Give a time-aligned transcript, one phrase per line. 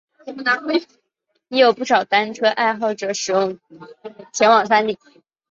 [1.49, 3.59] 亦有不少单车爱好者使用
[4.33, 4.97] 前往山顶。